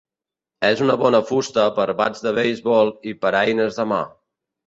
[0.69, 4.01] És una bona fusta per bats de beisbol i per a eines de mà.